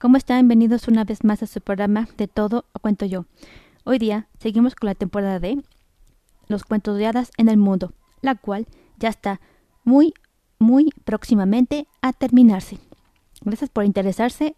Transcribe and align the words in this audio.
¿Cómo 0.00 0.16
están? 0.16 0.48
Bienvenidos 0.48 0.88
una 0.88 1.04
vez 1.04 1.24
más 1.24 1.42
a 1.42 1.46
su 1.46 1.60
programa 1.60 2.08
de 2.16 2.26
Todo 2.26 2.64
Cuento 2.80 3.04
Yo. 3.04 3.26
Hoy 3.84 3.98
día 3.98 4.28
seguimos 4.38 4.74
con 4.74 4.86
la 4.86 4.94
temporada 4.94 5.38
de 5.40 5.62
Los 6.48 6.64
cuentos 6.64 6.96
de 6.96 7.06
hadas 7.06 7.30
en 7.36 7.50
el 7.50 7.58
mundo, 7.58 7.92
la 8.22 8.34
cual 8.34 8.66
ya 8.96 9.10
está 9.10 9.42
muy, 9.84 10.14
muy 10.58 10.88
próximamente 11.04 11.86
a 12.00 12.14
terminarse. 12.14 12.78
Gracias 13.42 13.68
por 13.68 13.84
interesarse 13.84 14.56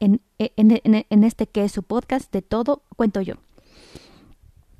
en, 0.00 0.22
en 0.38 1.24
este 1.24 1.46
que 1.46 1.64
es 1.64 1.72
su 1.72 1.82
podcast 1.82 2.32
de 2.32 2.40
Todo 2.40 2.80
Cuento 2.96 3.20
Yo. 3.20 3.34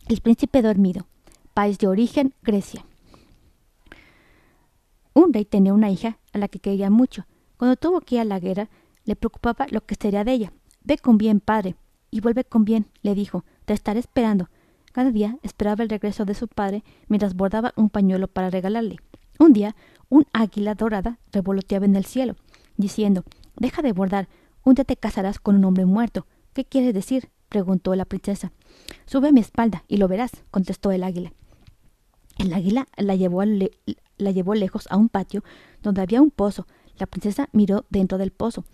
El 0.09 0.23
príncipe 0.23 0.63
dormido, 0.63 1.07
país 1.53 1.77
de 1.77 1.87
origen, 1.87 2.33
Grecia. 2.43 2.83
Un 5.13 5.35
rey 5.35 5.45
tenía 5.45 5.75
una 5.75 5.91
hija 5.91 6.17
a 6.33 6.39
la 6.39 6.49
que 6.49 6.61
quería 6.61 6.89
mucho. 6.89 7.27
Cuando 7.59 7.77
tuvo 7.77 8.01
que 8.01 8.15
ir 8.15 8.23
a 8.23 8.25
la 8.25 8.41
guerra, 8.41 8.71
le 9.09 9.17
preocupaba 9.17 9.67
lo 9.71 9.87
que 9.87 9.95
sería 9.95 10.23
de 10.23 10.33
ella. 10.33 10.53
Ve 10.85 10.99
con 10.99 11.17
bien, 11.17 11.41
padre, 11.41 11.77
y 12.11 12.21
vuelve 12.21 12.45
con 12.45 12.67
bien, 12.67 12.91
le 13.01 13.15
dijo. 13.15 13.43
Te 13.65 13.73
estaré 13.73 14.01
esperando. 14.01 14.51
Cada 14.93 15.11
día 15.11 15.39
esperaba 15.43 15.83
el 15.83 15.89
regreso 15.89 16.27
de 16.27 16.35
su 16.35 16.47
padre 16.47 16.85
mientras 17.09 17.35
bordaba 17.35 17.73
un 17.75 17.89
pañuelo 17.89 18.29
para 18.29 18.51
regalarle. 18.51 18.99
Un 19.39 19.55
día, 19.55 19.75
un 20.11 20.27
águila 20.35 20.75
dorada 20.75 21.19
revoloteaba 21.33 21.87
en 21.87 21.97
el 21.97 22.05
cielo, 22.05 22.37
diciendo 22.77 23.25
Deja 23.57 23.81
de 23.81 23.93
bordar, 23.93 24.29
un 24.63 24.75
día 24.75 24.85
te 24.85 24.97
casarás 24.97 25.39
con 25.41 25.57
un 25.57 25.65
hombre 25.65 25.87
muerto. 25.87 26.27
¿Qué 26.53 26.67
quieres 26.67 26.93
decir? 26.93 27.31
preguntó 27.49 27.95
la 27.95 28.05
princesa. 28.05 28.53
Sube 29.07 29.29
a 29.29 29.33
mi 29.33 29.41
espalda 29.41 29.85
y 29.89 29.97
lo 29.97 30.07
verás, 30.09 30.33
contestó 30.51 30.91
el 30.91 31.03
águila. 31.03 31.33
El 32.37 32.53
águila 32.53 32.87
la 32.99 33.15
llevó, 33.15 33.43
la 33.43 34.31
llevó 34.33 34.55
lejos 34.55 34.87
a 34.91 34.99
un 34.99 35.09
patio 35.09 35.43
donde 35.83 36.03
había 36.03 36.21
un 36.21 36.31
pozo. 36.31 36.67
La 36.99 37.07
princesa 37.07 37.49
miró 37.53 37.87
dentro 37.91 38.19
del 38.19 38.33
pozo 38.33 38.65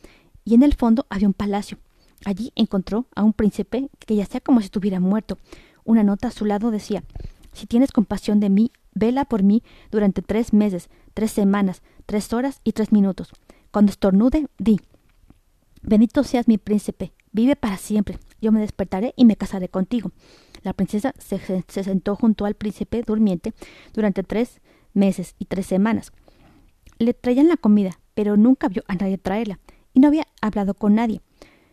y 0.44 0.54
en 0.54 0.62
el 0.62 0.74
fondo 0.74 1.06
había 1.08 1.28
un 1.28 1.34
palacio. 1.34 1.78
Allí 2.24 2.52
encontró 2.54 3.06
a 3.14 3.22
un 3.22 3.32
príncipe 3.32 3.88
que 3.98 4.16
yacía 4.16 4.40
como 4.40 4.60
si 4.60 4.66
estuviera 4.66 5.00
muerto. 5.00 5.38
Una 5.84 6.02
nota 6.02 6.28
a 6.28 6.32
su 6.32 6.44
lado 6.44 6.70
decía 6.70 7.05
Si 7.52 7.66
tienes 7.66 7.92
compasión 7.92 8.41
de 8.41 8.50
mí, 8.50 8.72
vela 8.94 9.24
por 9.24 9.42
mí 9.42 9.62
durante 9.91 10.22
tres 10.22 10.52
meses, 10.52 10.88
tres 11.12 11.30
semanas, 11.32 11.82
tres 12.06 12.32
horas 12.32 12.60
y 12.64 12.72
tres 12.72 12.92
minutos. 12.92 13.30
Cuando 13.70 13.91
estornude, 13.91 14.46
di 14.58 14.80
Bendito 15.82 16.24
seas 16.24 16.48
mi 16.48 16.56
príncipe, 16.56 17.12
vive 17.32 17.56
para 17.56 17.76
siempre. 17.76 18.19
Yo 18.41 18.52
me 18.52 18.60
despertaré 18.60 19.12
y 19.16 19.26
me 19.26 19.36
casaré 19.36 19.69
contigo. 19.69 20.12
La 20.62 20.72
princesa 20.72 21.12
se, 21.19 21.38
se 21.69 21.84
sentó 21.84 22.16
junto 22.16 22.47
al 22.47 22.54
príncipe 22.54 23.02
durmiente 23.02 23.52
durante 23.92 24.22
tres 24.22 24.62
meses 24.94 25.34
y 25.38 25.44
tres 25.44 25.66
semanas. 25.66 26.12
Le 26.98 27.12
traían 27.12 27.48
la 27.48 27.58
comida, 27.58 28.00
pero 28.14 28.38
nunca 28.38 28.69
vio 28.69 28.82
a 28.88 28.94
nadie 28.94 29.19
traerla 29.19 29.58
no 30.05 30.08
había 30.08 30.27
hablado 30.42 30.74
con 30.74 30.97
nadie. 30.97 31.22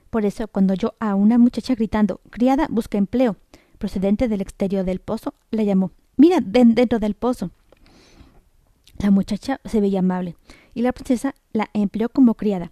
Por 0.09 0.23
eso, 0.23 0.47
cuando 0.47 0.71
oyó 0.71 0.95
a 1.01 1.15
una 1.15 1.37
muchacha 1.37 1.75
gritando 1.75 2.21
Criada, 2.29 2.67
busca 2.69 2.97
empleo, 2.97 3.35
procedente 3.77 4.29
del 4.29 4.39
exterior 4.39 4.85
del 4.85 5.01
pozo, 5.01 5.33
la 5.51 5.63
llamó 5.63 5.91
Mira 6.15 6.39
dentro 6.39 6.99
del 6.99 7.13
pozo. 7.13 7.51
La 8.99 9.11
muchacha 9.11 9.59
se 9.65 9.81
veía 9.81 9.99
amable, 9.99 10.37
y 10.73 10.81
la 10.81 10.93
princesa 10.93 11.35
la 11.51 11.69
empleó 11.73 12.07
como 12.07 12.35
criada. 12.35 12.71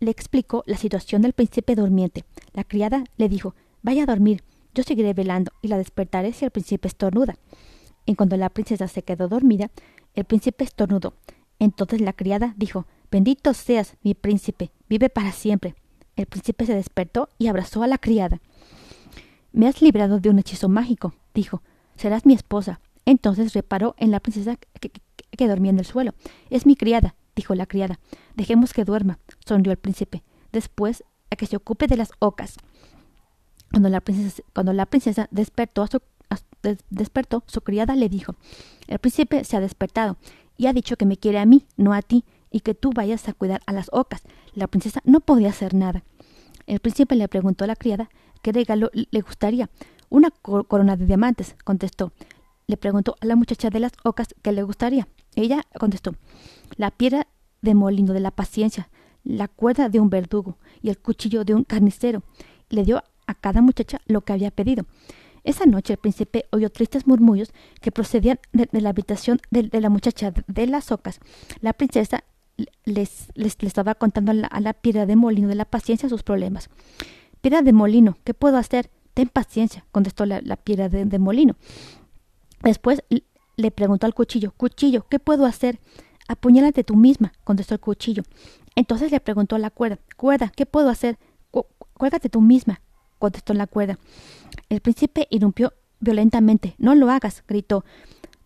Le 0.00 0.10
explicó 0.10 0.62
la 0.64 0.78
situación 0.78 1.20
del 1.20 1.34
príncipe 1.34 1.74
durmiente. 1.74 2.24
La 2.54 2.64
criada 2.64 3.04
le 3.18 3.28
dijo 3.28 3.54
Vaya 3.82 4.04
a 4.04 4.06
dormir, 4.06 4.42
yo 4.74 4.84
seguiré 4.84 5.12
velando 5.12 5.52
y 5.60 5.68
la 5.68 5.76
despertaré 5.76 6.32
si 6.32 6.46
el 6.46 6.50
príncipe 6.50 6.88
estornuda. 6.88 7.36
En 8.06 8.14
cuanto 8.14 8.38
la 8.38 8.48
princesa 8.48 8.88
se 8.88 9.02
quedó 9.02 9.28
dormida, 9.28 9.70
el 10.14 10.24
príncipe 10.24 10.64
estornudó. 10.64 11.12
Entonces 11.58 12.00
la 12.00 12.14
criada 12.14 12.54
dijo 12.56 12.86
Bendito 13.14 13.54
seas, 13.54 13.96
mi 14.02 14.12
príncipe, 14.14 14.72
vive 14.88 15.08
para 15.08 15.30
siempre. 15.30 15.76
El 16.16 16.26
príncipe 16.26 16.66
se 16.66 16.74
despertó 16.74 17.28
y 17.38 17.46
abrazó 17.46 17.84
a 17.84 17.86
la 17.86 17.96
criada. 17.96 18.40
Me 19.52 19.68
has 19.68 19.80
librado 19.80 20.18
de 20.18 20.30
un 20.30 20.40
hechizo 20.40 20.68
mágico, 20.68 21.14
dijo. 21.32 21.62
Serás 21.94 22.26
mi 22.26 22.34
esposa. 22.34 22.80
Entonces 23.06 23.52
reparó 23.52 23.94
en 23.98 24.10
la 24.10 24.18
princesa 24.18 24.56
que, 24.80 25.46
dormía 25.46 25.70
en 25.70 25.78
el 25.78 25.84
suelo. 25.84 26.12
Es 26.50 26.66
mi 26.66 26.74
criada, 26.74 27.14
dijo 27.36 27.54
la 27.54 27.66
criada. 27.66 28.00
Dejemos 28.34 28.72
que 28.72 28.84
duerma, 28.84 29.20
sonrió 29.46 29.70
el 29.70 29.78
príncipe. 29.78 30.24
Después, 30.50 31.04
a 31.30 31.36
que 31.36 31.46
se 31.46 31.54
ocupe 31.54 31.86
de 31.86 31.96
las 31.96 32.10
ocas. 32.18 32.56
Cuando 33.70 33.90
la 33.90 34.00
princesa, 34.00 34.42
cuando 34.52 34.72
la 34.72 34.86
princesa 34.86 35.28
despertó, 35.30 35.86
su, 35.86 36.02
despertó, 36.90 37.44
su 37.46 37.60
criada 37.60 37.94
le 37.94 38.08
dijo 38.08 38.34
El 38.88 38.98
príncipe 38.98 39.44
se 39.44 39.56
ha 39.56 39.60
despertado 39.60 40.16
y 40.56 40.66
ha 40.66 40.72
dicho 40.72 40.96
que 40.96 41.06
me 41.06 41.16
quiere 41.16 41.38
a 41.38 41.46
mí, 41.46 41.64
no 41.76 41.92
a 41.92 42.02
ti 42.02 42.24
y 42.54 42.60
que 42.60 42.72
tú 42.72 42.92
vayas 42.94 43.28
a 43.28 43.32
cuidar 43.32 43.62
a 43.66 43.72
las 43.72 43.88
ocas. 43.90 44.22
La 44.54 44.68
princesa 44.68 45.00
no 45.04 45.18
podía 45.18 45.48
hacer 45.48 45.74
nada. 45.74 46.04
El 46.68 46.78
príncipe 46.78 47.16
le 47.16 47.26
preguntó 47.26 47.64
a 47.64 47.66
la 47.66 47.74
criada 47.74 48.08
qué 48.42 48.52
regalo 48.52 48.92
le 48.94 49.20
gustaría. 49.22 49.70
Una 50.08 50.30
corona 50.30 50.96
de 50.96 51.04
diamantes, 51.04 51.56
contestó. 51.64 52.12
Le 52.68 52.76
preguntó 52.76 53.16
a 53.20 53.26
la 53.26 53.34
muchacha 53.34 53.70
de 53.70 53.80
las 53.80 53.90
ocas 54.04 54.36
qué 54.40 54.52
le 54.52 54.62
gustaría. 54.62 55.08
Ella 55.34 55.66
contestó 55.80 56.14
la 56.76 56.92
piedra 56.92 57.26
de 57.60 57.74
molino 57.74 58.12
de 58.12 58.20
la 58.20 58.30
paciencia, 58.30 58.88
la 59.24 59.48
cuerda 59.48 59.88
de 59.88 59.98
un 59.98 60.08
verdugo 60.08 60.56
y 60.80 60.90
el 60.90 60.98
cuchillo 60.98 61.44
de 61.44 61.56
un 61.56 61.64
carnicero. 61.64 62.22
Le 62.68 62.84
dio 62.84 63.02
a 63.26 63.34
cada 63.34 63.62
muchacha 63.62 64.00
lo 64.06 64.20
que 64.20 64.32
había 64.32 64.52
pedido. 64.52 64.86
Esa 65.42 65.66
noche 65.66 65.94
el 65.94 65.98
príncipe 65.98 66.46
oyó 66.52 66.70
tristes 66.70 67.08
murmullos 67.08 67.52
que 67.80 67.90
procedían 67.90 68.38
de, 68.52 68.68
la 68.80 68.90
habitación 68.90 69.40
de, 69.50 69.68
la 69.80 69.90
muchacha 69.90 70.32
de 70.46 70.66
las 70.68 70.92
ocas. 70.92 71.18
La 71.60 71.72
princesa 71.72 72.22
les, 72.84 73.28
les, 73.34 73.56
estaba 73.60 73.94
contando 73.94 74.32
a 74.32 74.60
la, 74.60 74.72
piedra 74.74 75.06
de 75.06 75.16
molino 75.16 75.48
de 75.48 75.54
la 75.54 75.64
paciencia 75.64 76.08
sus 76.08 76.22
problemas. 76.22 76.70
Piedra 77.40 77.62
de 77.62 77.72
molino, 77.72 78.16
¿qué 78.24 78.34
puedo 78.34 78.56
hacer? 78.56 78.90
Ten 79.12 79.28
paciencia, 79.28 79.84
contestó 79.92 80.26
la, 80.26 80.56
piedra 80.56 80.88
de, 80.88 81.18
molino. 81.18 81.56
Después 82.62 83.02
le 83.56 83.70
preguntó 83.70 84.06
al 84.06 84.14
cuchillo, 84.14 84.52
Cuchillo, 84.56 85.06
¿qué 85.08 85.18
puedo 85.18 85.46
hacer? 85.46 85.78
Apuñálate 86.26 86.84
tú 86.84 86.96
misma, 86.96 87.32
contestó 87.44 87.74
el 87.74 87.80
cuchillo. 87.80 88.22
Entonces 88.74 89.12
le 89.12 89.20
preguntó 89.20 89.56
a 89.56 89.58
la 89.58 89.70
cuerda, 89.70 89.98
Cuerda, 90.16 90.52
¿qué 90.54 90.66
puedo 90.66 90.88
hacer? 90.88 91.18
Cuélgate 91.92 92.28
tú 92.28 92.40
misma, 92.40 92.80
contestó 93.18 93.54
la 93.54 93.66
cuerda. 93.66 93.98
El 94.68 94.80
príncipe 94.80 95.28
irrumpió 95.30 95.72
violentamente. 96.00 96.74
No 96.78 96.94
lo 96.94 97.10
hagas, 97.10 97.44
gritó. 97.46 97.84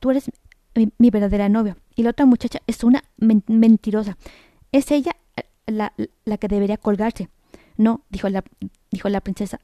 Tú 0.01 0.11
eres 0.11 0.31
mi 0.99 1.11
verdadera 1.11 1.49
novia 1.49 1.77
y 1.99 2.05
la 2.05 2.11
otra 2.11 2.27
muchacha 2.27 2.61
es 2.69 2.85
una 2.85 3.03
mentirosa. 3.17 4.17
Es 4.71 4.91
ella 4.93 5.17
eh, 5.37 5.43
la, 5.67 5.93
la, 6.25 6.39
que 6.39 6.47
debería 6.47 6.77
colgarse. 6.77 7.29
No, 7.77 8.03
dijo 8.09 8.29
la, 8.29 8.45
dijo 8.91 9.09
la 9.09 9.21
princesa. 9.21 9.61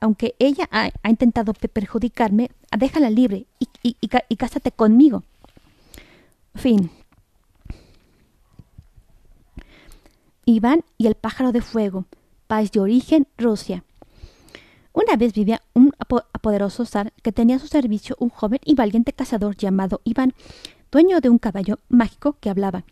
aunque 0.00 0.36
ella 0.38 0.68
ha, 0.70 0.90
intentado 1.08 1.54
perjudicarme, 1.54 2.50
déjala 2.78 3.10
libre 3.10 3.46
y, 3.58 3.68
y, 3.82 3.96
y, 4.00 4.36
cásate 4.36 4.70
conmigo. 4.70 5.24
Fin. 6.54 6.90
Iván 10.44 10.84
y 10.98 11.06
el 11.08 11.14
pájaro 11.14 11.50
de 11.50 11.62
fuego, 11.62 12.04
país 12.46 12.70
de 12.70 12.80
origen 12.80 13.26
Rusia. 13.38 13.82
Una 14.92 15.16
vez 15.16 15.32
vivía 15.32 15.62
un 15.74 15.94
poderoso 16.42 16.84
zar 16.84 17.11
que 17.22 17.32
tenía 17.32 17.56
a 17.56 17.58
su 17.58 17.68
servicio 17.68 18.16
un 18.18 18.28
joven 18.28 18.60
y 18.64 18.74
valiente 18.74 19.12
cazador 19.12 19.56
llamado 19.56 20.00
Iván, 20.04 20.34
dueño 20.90 21.20
de 21.20 21.30
un 21.30 21.38
caballo 21.38 21.78
mágico 21.88 22.36
que 22.40 22.50
hablaba. 22.50 22.84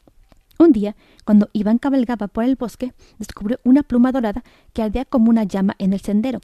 Un 0.59 0.73
día, 0.73 0.95
cuando 1.25 1.49
Iván 1.53 1.79
cabalgaba 1.79 2.29
por 2.29 2.45
el 2.45 2.57
bosque, 2.57 2.93
descubrió 3.19 3.61
una 3.65 3.83
pluma 3.83 4.13
dorada 4.13 4.45
que 4.73 4.83
ardía 4.83 5.05
como 5.05 5.31
una 5.31 5.45
llama 5.45 5.75
en 5.79 5.93
el 5.93 6.01
sendero. 6.01 6.41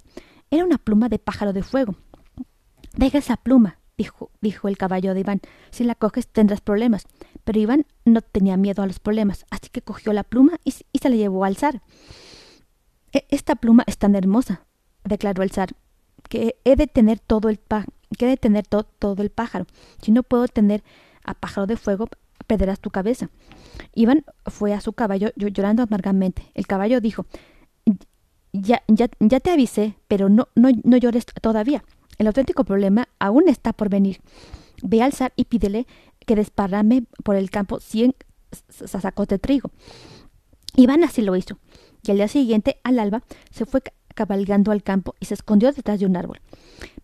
Era 0.50 0.64
una 0.64 0.78
pluma 0.78 1.08
de 1.08 1.18
pájaro 1.18 1.52
de 1.52 1.62
fuego. 1.62 1.96
Deja 2.96 3.18
esa 3.18 3.36
pluma, 3.36 3.78
dijo, 3.98 4.68
el 4.68 4.78
caballo 4.78 5.12
de 5.12 5.20
Iván. 5.20 5.40
Si 5.70 5.84
la 5.84 5.94
coges 5.94 6.28
tendrás 6.28 6.62
problemas. 6.62 7.06
Pero 7.44 7.58
Iván 7.58 7.86
no 8.04 8.22
tenía 8.22 8.56
miedo 8.56 8.82
a 8.82 8.86
los 8.86 9.00
problemas, 9.00 9.44
así 9.50 9.68
que 9.70 9.82
cogió 9.82 10.12
la 10.12 10.24
pluma 10.24 10.58
y, 10.64 10.70
se 10.72 11.08
la 11.08 11.16
llevó 11.16 11.44
al 11.44 11.56
zar. 11.56 11.82
E, 13.12 13.26
esta 13.28 13.54
pluma 13.54 13.84
es 13.86 13.98
tan 13.98 14.14
hermosa, 14.14 14.66
declaró 15.04 15.42
el 15.42 15.50
zar, 15.50 15.76
que 16.28 16.56
he 16.64 16.76
de 16.76 16.86
tener 16.86 17.18
todo 17.20 17.48
el 17.48 17.58
que 18.18 18.26
de 18.26 18.36
tener 18.36 18.66
todo 18.66 19.22
el 19.22 19.30
pájaro. 19.30 19.66
Si 20.02 20.12
no 20.12 20.22
puedo 20.22 20.48
tener 20.48 20.82
a 21.24 21.34
pájaro 21.34 21.66
de 21.66 21.76
fuego 21.76 22.08
perderás 22.46 22.80
tu 22.80 22.90
cabeza. 22.90 23.30
Iván 23.94 24.24
fue 24.46 24.72
a 24.72 24.80
su 24.80 24.92
caballo 24.92 25.30
llorando 25.36 25.82
amargamente. 25.82 26.42
El 26.54 26.66
caballo 26.66 27.00
dijo 27.00 27.26
ya, 28.52 28.82
ya, 28.88 29.08
ya 29.20 29.40
te 29.40 29.50
avisé, 29.50 29.96
pero 30.08 30.28
no, 30.28 30.48
no, 30.54 30.70
no 30.84 30.96
llores 30.96 31.26
todavía. 31.42 31.84
El 32.18 32.26
auténtico 32.26 32.64
problema 32.64 33.08
aún 33.18 33.48
está 33.48 33.72
por 33.72 33.88
venir. 33.88 34.20
Ve 34.82 35.02
al 35.02 35.12
zar 35.12 35.32
y 35.36 35.44
pídele 35.44 35.86
que 36.24 36.36
desparrame 36.36 37.04
por 37.22 37.36
el 37.36 37.50
campo 37.50 37.80
cien 37.80 38.14
sacos 38.70 39.28
de 39.28 39.38
trigo. 39.38 39.70
Iván 40.74 41.04
así 41.04 41.22
lo 41.22 41.36
hizo, 41.36 41.58
y 42.02 42.10
al 42.10 42.18
día 42.18 42.28
siguiente, 42.28 42.78
al 42.84 42.98
alba, 42.98 43.22
se 43.50 43.64
fue 43.64 43.82
cabalgando 44.16 44.72
al 44.72 44.82
campo 44.82 45.14
y 45.20 45.26
se 45.26 45.34
escondió 45.34 45.70
detrás 45.70 46.00
de 46.00 46.06
un 46.06 46.16
árbol. 46.16 46.40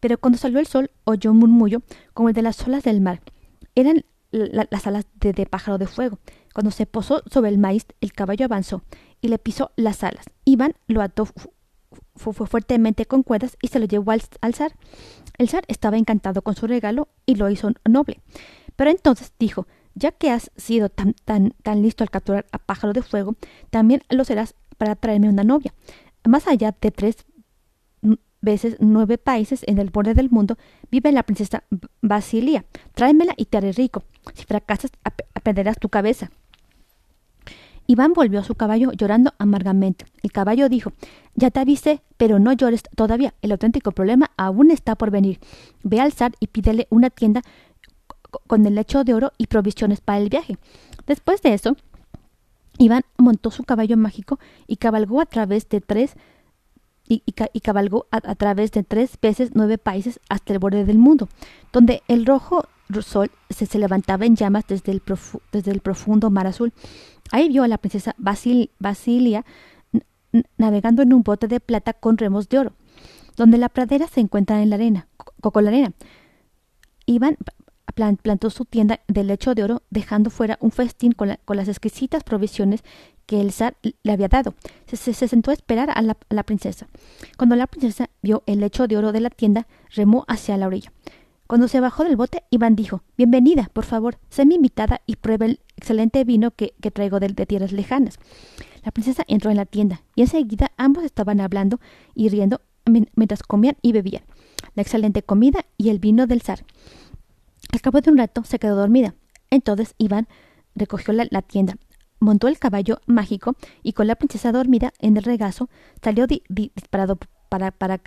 Pero 0.01 0.19
cuando 0.19 0.39
salió 0.39 0.59
el 0.59 0.67
sol, 0.67 0.91
oyó 1.05 1.31
un 1.31 1.39
murmullo 1.39 1.83
como 2.15 2.31
el 2.31 2.35
de 2.35 2.43
las 2.43 2.67
olas 2.67 2.83
del 2.83 3.01
mar. 3.01 3.21
Eran 3.77 4.05
las 4.33 4.87
alas 4.87 5.07
de, 5.21 5.47
pájaro 5.47 5.79
de 5.79 5.87
fuego. 5.87 6.19
Cuando 6.55 6.71
se 6.71 6.87
posó 6.87 7.23
sobre 7.31 7.51
el 7.51 7.59
maíz, 7.59 7.87
el 8.01 8.13
caballo 8.13 8.47
avanzó. 8.47 8.83
y 9.21 9.29
le 9.29 9.39
pisó 9.39 9.71
las 9.77 10.03
alas. 10.03 10.25
Iván 10.45 10.75
lo 10.89 11.01
ató 11.01 11.29
fue 12.17 12.47
fuertemente 12.47 13.07
con 13.07 13.23
cuerdas 13.23 13.57
y 13.63 13.69
se 13.69 13.79
lo 13.79 13.87
llevó 13.87 14.13
al, 14.13 14.55
zar. 14.55 14.73
El 15.39 15.49
zar 15.49 15.65
estaba 15.69 15.97
encantado 15.97 16.43
con 16.43 16.57
su 16.57 16.67
regalo 16.67 17.09
y 17.27 17.37
lo 17.37 17.49
hizo 17.51 17.71
noble. 17.89 18.21
Pero 18.77 18.91
entonces 18.91 19.33
dijo, 19.39 19.67
ya 19.95 20.13
que 20.13 20.31
has 20.31 20.51
sido 20.57 20.89
tan, 20.89 21.15
tan, 21.25 21.55
tan 21.63 21.83
listo 21.83 22.05
al 22.05 22.11
capturar 22.11 22.47
a 22.53 22.59
pájaro 22.59 22.93
de 22.93 23.03
fuego, 23.03 23.37
también 23.71 24.03
lo 24.09 24.25
serás 24.25 24.55
para 24.79 24.97
traerme 24.97 25.29
una 25.29 25.45
novia. 25.45 25.75
Más 26.25 26.47
allá 26.47 26.75
de 26.81 26.91
tres 26.91 27.25
veces 28.41 28.77
nueve 28.81 29.19
países 29.19 29.63
en 29.67 29.79
el 29.79 29.91
borde 29.91 30.15
del 30.15 30.31
mundo 30.31 30.59
vive 30.91 31.13
la 31.13 31.23
princesa 31.23 31.65
Basilia. 32.01 32.65
Tráemela 32.95 33.35
y 33.37 33.47
te 33.47 33.59
haré 33.59 33.73
rico. 33.73 34.05
Si 34.35 34.45
fracasas, 34.45 34.91
perderás 35.43 35.79
tu 35.79 35.89
cabeza. 35.89 36.31
Iván 37.87 38.13
volvió 38.13 38.41
a 38.41 38.45
su 38.45 38.55
caballo 38.55 38.93
llorando 38.93 39.33
amargamente. 39.39 40.07
El 40.23 40.33
caballo 40.33 40.69
dijo 40.69 40.93
Ya 41.35 41.51
te 41.51 41.61
avisé, 41.61 42.03
pero 42.17 42.39
no 42.39 42.53
llores 42.53 42.83
todavía. 42.95 43.35
El 43.43 43.53
auténtico 43.53 43.93
problema 43.93 44.31
aún 44.37 44.71
está 44.71 44.95
por 44.95 45.11
venir. 45.11 45.41
Ve 45.83 46.01
al 46.01 46.13
zar 46.13 46.33
y 46.39 46.47
pídele 46.47 46.87
una 46.91 47.11
tienda 47.11 47.43
con 48.47 48.65
el 48.67 48.77
lecho 48.77 49.05
de 49.05 49.15
oro 49.15 49.33
y 49.37 49.47
provisiones 49.47 50.01
para 50.01 50.19
el 50.19 50.29
viaje. 50.29 50.57
Después 51.07 51.43
de 51.43 51.55
eso, 51.55 51.77
Iván 52.79 53.03
montó 53.17 53.51
su 53.51 53.65
caballo 53.65 53.97
mágico 53.97 54.39
y 54.67 54.77
cabalgó 54.77 55.21
a 55.21 55.27
través 55.27 55.69
de 55.69 55.81
tres 55.81 56.17
y, 57.09 57.21
cabalgó 57.61 58.07
a, 58.11 58.35
través 58.37 58.73
de 58.73 58.85
tres 58.85 59.19
veces 59.21 59.51
nueve 59.55 59.77
países 59.77 60.19
hasta 60.31 60.53
el 60.55 60.59
borde 60.59 60.85
del 60.85 60.99
mundo, 60.99 61.29
donde 61.73 62.03
el 62.09 62.25
rojo 62.25 62.67
sol 63.03 63.31
se, 63.51 63.79
levantaba 63.79 64.27
en 64.27 64.37
llamas 64.37 64.65
desde 64.67 64.93
el, 64.93 65.01
profundo 65.81 66.31
mar 66.31 66.47
azul. 66.47 66.73
Ahí 67.31 67.49
vio 67.49 67.63
a 67.63 67.69
la 67.69 67.79
princesa 67.79 68.15
Basilia 68.19 69.45
navegando 70.57 71.03
en 71.03 71.13
un 71.13 71.23
bote 71.23 71.49
de 71.49 71.61
plata 71.61 71.93
con 71.93 72.19
remos 72.19 72.49
de 72.49 72.59
oro, 72.59 72.73
donde 73.37 73.59
la 73.59 73.69
pradera 73.69 74.07
se 74.07 74.21
encuentra 74.21 74.63
en 74.63 74.71
la 74.71 74.77
arena, 74.77 75.09
con 75.41 75.65
la 75.65 75.71
arena. 75.71 75.93
Iván 77.07 77.37
plantó 77.93 78.51
su 78.51 78.65
tienda 78.65 79.01
de 79.09 79.25
lecho 79.25 79.55
de 79.55 79.65
oro, 79.65 79.83
dejando 79.91 80.31
fuera 80.31 80.59
un 80.61 80.71
festín 80.71 81.13
con, 81.13 81.29
las 81.29 81.69
exquisitas 81.69 82.25
provisiones 82.25 82.83
que 83.27 83.41
el 83.41 83.53
zar 83.53 83.77
le 84.03 84.13
había 84.13 84.29
dado. 84.29 84.55
Se, 84.87 85.13
sentó 85.13 85.51
a 85.51 85.55
esperar 85.55 85.91
a 85.91 86.03
la, 86.03 86.43
princesa. 86.43 86.87
Cuando 87.37 87.57
la 87.57 87.67
princesa 87.67 88.11
vio 88.23 88.43
el 88.47 88.61
lecho 88.61 88.87
de 88.87 88.97
oro 88.97 89.13
de 89.13 89.21
la 89.21 89.31
tienda, 89.31 89.67
remó 89.91 90.25
hacia 90.29 90.57
la 90.57 90.67
orilla. 90.67 90.93
Cuando 91.47 91.69
se 91.69 91.81
bajó 91.81 92.05
del 92.05 92.17
bote, 92.17 92.45
Iván 92.51 92.77
dijo 92.77 93.03
Bienvenida, 93.17 93.69
por 93.73 93.85
favor, 93.85 94.19
sé 94.31 94.47
mi 94.47 94.55
invitada 94.55 95.03
y 95.07 95.17
pruebe 95.17 95.47
el 95.47 95.61
excelente 95.77 96.25
vino 96.25 96.51
que, 96.53 96.75
traigo 96.93 97.21
de, 97.21 97.29
tierras 97.47 97.73
lejanas. 97.73 98.19
La 98.85 98.91
princesa 98.91 99.25
entró 99.29 99.51
en 99.51 99.59
la 99.59 99.67
tienda 99.67 100.03
y 100.15 100.23
enseguida 100.23 100.73
ambos 100.77 101.05
estaban 101.05 101.41
hablando 101.41 101.79
y 102.15 102.29
riendo 102.31 102.61
mientras 103.15 103.43
comían 103.43 103.77
y 103.81 103.93
bebían 103.93 104.25
la 104.75 104.83
excelente 104.83 105.23
comida 105.23 105.67
y 105.77 105.91
el 105.91 105.99
vino 105.99 106.27
del 106.27 106.43
zar. 106.43 106.65
Al 107.73 107.81
cabo 107.81 108.01
de 108.01 108.11
un 108.11 108.19
rato 108.19 108.45
se 108.45 108.59
quedó 108.59 108.77
dormida. 108.77 109.15
Entonces 109.51 109.95
Iván 109.99 110.29
recogió 110.75 111.13
la, 111.15 111.43
tienda, 111.43 111.77
montó 112.21 112.49
el 112.49 112.59
caballo 112.59 113.01
mágico 113.07 113.57
y 113.83 113.95
con 113.95 114.07
la 114.07 114.17
princesa 114.17 114.53
dormida 114.53 114.93
en 114.99 115.17
el 115.17 115.25
regazo 115.25 115.69
salió 116.03 116.27
disparado 116.27 117.19
para, 117.49 117.99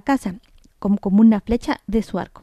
casa 0.00 0.34
como, 0.78 0.98
una 1.20 1.40
flecha 1.40 1.80
de 1.86 2.02
su 2.02 2.18
arco. 2.18 2.42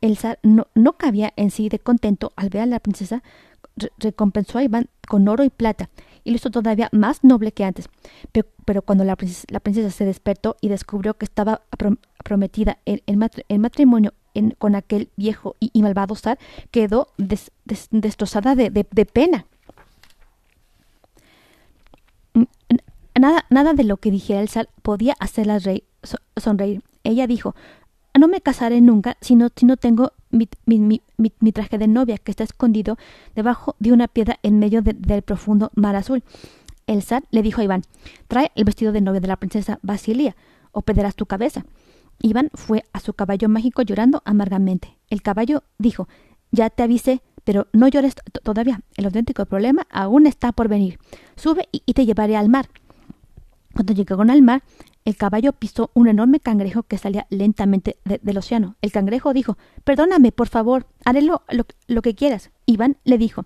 El 0.00 0.16
zar 0.16 0.38
no, 0.42 0.66
no 0.74 0.94
cabía 0.94 1.32
en 1.36 1.50
sí 1.50 1.68
de 1.68 1.78
contento 1.78 2.32
al 2.36 2.50
ver 2.50 2.62
a 2.62 2.66
la 2.66 2.80
princesa, 2.80 3.22
recompensó 3.98 4.58
a 4.58 4.64
Iván 4.64 4.88
con 5.08 5.26
oro 5.28 5.44
y 5.44 5.50
plata 5.50 5.88
y 6.26 6.30
lo 6.30 6.36
hizo 6.36 6.50
todavía 6.50 6.88
más 6.90 7.22
noble 7.22 7.52
que 7.52 7.64
antes. 7.64 7.88
Pero, 8.64 8.82
cuando 8.82 9.04
la 9.04 9.14
princesa, 9.14 9.90
se 9.90 10.04
despertó 10.04 10.56
y 10.60 10.68
descubrió 10.68 11.14
que 11.14 11.24
estaba 11.24 11.62
prometida 12.24 12.78
en, 12.84 13.60
matrimonio 13.60 14.12
con 14.58 14.74
aquel 14.74 15.08
viejo 15.16 15.56
y, 15.60 15.82
malvado 15.82 16.14
zar, 16.14 16.38
quedó 16.70 17.08
destrozada 17.16 18.54
de, 18.54 18.70
pena. 19.12 19.46
Nada, 23.18 23.46
nada 23.48 23.72
de 23.72 23.84
lo 23.84 23.96
que 23.96 24.10
dijera 24.10 24.40
el 24.40 24.48
zar 24.48 24.68
podía 24.82 25.14
hacerla 25.18 25.58
sonreír. 26.36 26.82
Ella 27.02 27.26
dijo 27.26 27.54
no 28.18 28.28
me 28.28 28.40
casaré 28.40 28.80
nunca 28.80 29.16
si 29.20 29.34
no, 29.34 29.50
tengo 29.50 30.12
mi, 30.30 31.52
traje 31.52 31.78
de 31.78 31.88
novia 31.88 32.18
que 32.18 32.30
está 32.30 32.44
escondido 32.44 32.96
debajo 33.34 33.76
de 33.78 33.92
una 33.92 34.08
piedra 34.08 34.38
en 34.42 34.58
medio 34.58 34.82
del 34.82 35.22
profundo 35.22 35.70
mar 35.74 35.96
azul. 35.96 36.22
El 36.86 37.02
zar 37.02 37.24
le 37.30 37.42
dijo 37.42 37.60
a 37.60 37.64
Iván, 37.64 37.82
trae 38.28 38.52
el 38.54 38.64
vestido 38.64 38.92
de 38.92 39.00
novia 39.00 39.20
de 39.20 39.28
la 39.28 39.36
princesa 39.36 39.78
Basilia 39.82 40.36
o 40.72 40.82
perderás 40.82 41.14
tu 41.14 41.26
cabeza. 41.26 41.64
Iván 42.20 42.50
fue 42.54 42.84
a 42.92 43.00
su 43.00 43.14
caballo 43.14 43.48
mágico 43.48 43.82
llorando 43.82 44.22
amargamente. 44.24 44.96
El 45.10 45.22
caballo 45.22 45.62
dijo, 45.78 46.08
ya 46.50 46.70
te 46.70 46.82
avisé, 46.82 47.22
pero 47.44 47.68
no 47.72 47.88
llores 47.88 48.14
todavía. 48.42 48.80
El 48.96 49.04
auténtico 49.04 49.46
problema 49.46 49.86
aún 49.90 50.26
está 50.26 50.52
por 50.52 50.68
venir. 50.68 50.98
Sube 51.36 51.68
y, 51.70 51.80
te 51.92 52.04
llevaré 52.04 52.36
al 52.36 52.48
mar. 52.48 52.68
Cuando 53.74 53.92
llegaron 53.92 54.30
al 54.30 54.42
mar, 54.42 54.62
el 55.04 55.16
caballo 55.16 55.52
pisó 55.52 55.90
un 55.94 56.08
enorme 56.08 56.40
cangrejo 56.40 56.82
que 56.82 56.98
salía 56.98 57.26
lentamente 57.30 57.98
del 58.04 58.38
océano. 58.38 58.76
El 58.82 58.90
cangrejo 58.90 59.32
dijo 59.32 59.56
Perdóname, 59.84 60.32
por 60.32 60.48
favor, 60.48 60.86
haré 61.04 61.22
lo, 61.22 61.42
que 62.02 62.14
quieras. 62.14 62.50
Iván 62.64 62.96
le 63.04 63.16
dijo 63.16 63.44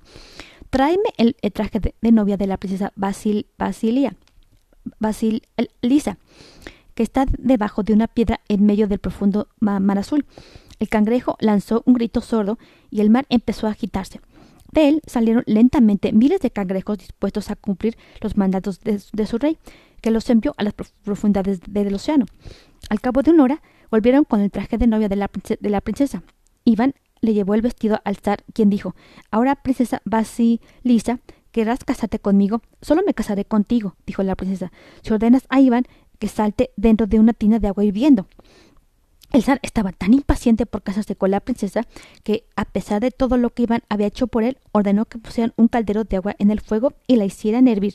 Tráeme 0.71 1.11
el, 1.19 1.35
traje 1.53 1.81
de, 1.81 2.13
novia 2.13 2.37
de 2.37 2.47
la 2.47 2.57
princesa 2.57 2.93
Basil, 2.97 3.49
Basilia, 3.59 4.17
Basil 4.99 5.43
Lisa, 5.83 6.17
que 7.01 7.05
está 7.05 7.25
debajo 7.39 7.83
de 7.83 7.95
una 7.95 8.09
piedra 8.09 8.43
en 8.49 8.67
medio 8.67 8.87
del 8.87 8.99
profundo 8.99 9.49
mar 9.59 9.97
azul. 9.97 10.27
El 10.81 10.91
cangrejo 10.91 11.39
lanzó 11.41 11.83
un 11.87 11.95
grito 11.95 12.21
sordo 12.21 12.59
y 12.91 13.01
el 13.01 13.09
mar 13.09 13.25
empezó 13.31 13.67
a 13.67 13.71
agitarse. 13.71 14.21
De 14.71 14.87
él 14.87 15.01
salieron 15.07 15.43
lentamente 15.47 16.13
miles 16.13 16.41
de 16.41 16.51
cangrejos 16.51 16.99
dispuestos 16.99 17.51
a 17.51 17.57
cumplir 17.57 17.97
los 18.21 18.37
mandatos 18.37 18.81
de 18.81 19.27
su 19.27 19.39
rey 19.39 19.57
que 20.03 20.11
los 20.11 20.29
envió 20.29 20.55
a 20.59 20.63
las 20.63 20.75
profundidades 20.75 21.61
del 21.67 21.95
océano. 21.95 22.27
Al 22.91 23.01
cabo 23.01 23.23
de 23.23 23.31
una 23.31 23.45
hora, 23.45 23.63
volvieron 23.91 24.25
con 24.25 24.43
el 24.43 24.51
traje 24.51 24.77
de 24.77 24.87
novia 24.87 25.09
de 25.09 25.17
la, 25.17 25.31
de 25.59 25.71
la 25.71 25.81
princesa. 25.81 26.23
Iván 26.67 26.93
le 27.23 27.33
llevó 27.33 27.55
el 27.55 27.63
vestido 27.63 28.03
al 28.05 28.17
zar, 28.17 28.45
quien 28.53 28.69
dijo 28.69 28.95
Ahora, 29.31 29.57
princesa 29.57 30.03
Basilisa, 30.05 31.19
¿querrás 31.51 31.83
casarte 31.83 32.19
conmigo? 32.19 32.61
Solo 32.83 33.01
me 33.07 33.15
casaré 33.15 33.47
contigo, 33.47 33.97
dijo 34.07 34.23
la 34.23 34.37
princesa, 34.37 34.71
si 35.01 35.15
ordenas 35.15 35.47
a 35.49 35.61
Iván 35.61 35.87
que 36.21 36.29
salte 36.29 36.71
dentro 36.77 37.09
de 37.09 37.19
una 37.19 37.33
tina 37.33 37.59
de 37.59 37.67
agua 37.67 37.85
hirviendo. 37.85 38.29
El 39.33 39.43
zar 39.43 39.59
estaba 39.63 39.93
tan 39.93 40.13
impaciente 40.13 40.67
por 40.67 40.83
casarse 40.83 41.17
con 41.17 41.31
la 41.31 41.41
princesa 41.41 41.87
que, 42.23 42.45
a 42.57 42.65
pesar 42.65 43.01
de 43.01 43.11
todo 43.11 43.37
lo 43.37 43.51
que 43.51 43.63
Iván 43.63 43.83
había 43.89 44.09
hecho 44.09 44.27
por 44.27 44.43
él, 44.43 44.59
ordenó 44.73 45.07
que 45.07 45.19
pusieran 45.19 45.53
un 45.57 45.69
caldero 45.69 46.05
de 46.05 46.17
agua 46.17 46.37
en 46.39 46.51
el 46.51 46.61
fuego 46.61 46.95
y 47.07 47.17
la 47.17 47.25
hicieran 47.25 47.69
hervir. 47.69 47.95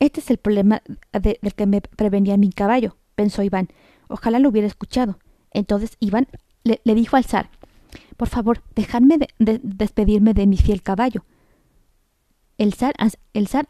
Este 0.00 0.20
es 0.20 0.30
el 0.30 0.38
problema 0.38 0.82
del 1.12 1.54
que 1.54 1.66
me 1.66 1.80
prevenía 1.80 2.36
mi 2.36 2.50
caballo, 2.52 2.96
pensó 3.14 3.42
Iván. 3.42 3.68
Ojalá 4.08 4.38
lo 4.38 4.48
hubiera 4.48 4.66
escuchado. 4.66 5.18
Entonces 5.52 5.96
Iván 6.00 6.26
le, 6.64 6.80
dijo 6.84 7.16
al 7.16 7.24
zar 7.24 7.50
Por 8.16 8.28
favor, 8.28 8.62
dejadme 8.74 9.18
de, 9.18 9.60
despedirme 9.62 10.34
de 10.34 10.46
mi 10.46 10.56
fiel 10.56 10.82
caballo. 10.82 11.24
El 12.58 12.74
zar, 12.74 12.94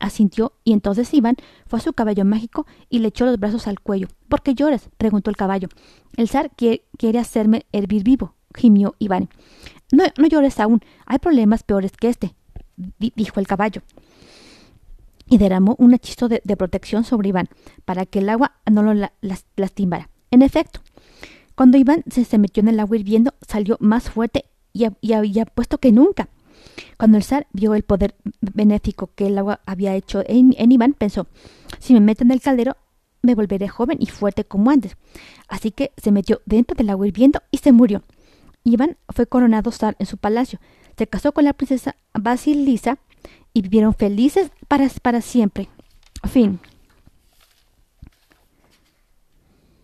asintió 0.00 0.54
y 0.64 0.73
entonces 0.73 1.12
Iván 1.14 1.37
fue 1.66 1.78
a 1.78 1.83
su 1.83 1.92
caballo 1.92 2.25
mágico 2.25 2.66
y 2.88 2.99
le 2.99 3.09
echó 3.09 3.26
los 3.26 3.38
brazos 3.38 3.68
al 3.68 3.80
cuello. 3.80 4.09
¿Por 4.28 4.42
qué 4.42 4.54
lloras? 4.54 4.88
preguntó 4.97 5.30
el 5.30 5.37
caballo. 5.37 5.68
El 6.16 6.28
zar 6.28 6.50
quiere, 6.57 6.85
quiere 6.97 7.18
hacerme 7.18 7.66
hervir 7.73 8.02
vivo, 8.02 8.35
gimió 8.57 8.95
Iván. 8.99 9.28
No, 9.92 10.04
no 10.16 10.26
llores 10.26 10.59
aún. 10.59 10.80
Hay 11.07 11.18
problemas 11.18 11.62
peores 11.62 11.92
que 11.92 12.09
este, 12.09 12.35
dijo 12.99 13.40
el 13.40 13.47
caballo 13.47 13.83
y 15.28 15.38
derramó 15.38 15.76
un 15.78 15.95
hechizo 15.95 16.28
de, 16.28 16.40
protección 16.57 17.04
sobre 17.04 17.28
Iván 17.28 17.49
para 17.85 18.07
que 18.07 18.21
el 18.21 18.28
agua 18.28 18.52
no 18.71 18.83
lo 18.83 19.09
lastimara. 19.57 20.11
En 20.30 20.42
efecto, 20.42 20.80
cuando 21.54 21.76
Iván 21.78 22.04
se, 22.11 22.38
metió 22.38 22.62
en 22.62 22.68
el 22.68 22.80
agua 22.80 22.97
hirviendo, 22.97 23.35
salió 23.47 23.76
más 23.80 24.11
fuerte 24.11 24.47
y, 24.73 24.85
había 25.12 25.45
puesto 25.45 25.78
que 25.78 25.92
nunca. 25.92 26.28
Cuando 26.96 27.16
el 27.16 27.25
zar 27.25 27.46
vio 27.52 27.75
el 27.75 27.82
poder 27.82 28.14
benéfico 28.40 29.10
que 29.14 29.26
el 29.26 29.38
agua 29.38 29.60
había 29.66 29.94
hecho 29.94 30.22
en, 30.26 30.54
Iván, 30.72 30.94
pensó, 30.94 31.26
si 31.78 31.94
me 31.94 32.00
meto 32.00 32.25
en 32.25 32.30
el 32.30 32.40
caldero, 32.40 32.76
me 33.22 33.34
volveré 33.34 33.68
joven 33.68 33.98
y 34.00 34.06
fuerte 34.06 34.44
como 34.44 34.70
antes. 34.70 34.96
Así 35.48 35.70
que 35.70 35.92
se 35.96 36.12
metió 36.12 36.40
dentro 36.46 36.75
del 36.75 36.90
agua 36.90 37.06
hirviendo 37.06 37.42
y 37.50 37.58
se 37.58 37.72
murió. 37.72 38.02
Iván 38.64 38.96
fue 39.08 39.26
coronado 39.26 39.70
zar 39.72 39.96
en 39.98 40.06
su 40.06 40.16
palacio. 40.16 40.60
Se 40.96 41.06
casó 41.06 41.32
con 41.32 41.44
la 41.44 41.52
princesa 41.52 41.96
Basilisa 42.12 42.98
y 43.52 43.62
vivieron 43.62 43.94
felices 43.94 44.50
para, 44.68 44.88
para 45.02 45.20
siempre. 45.20 45.68
Fin. 46.28 46.60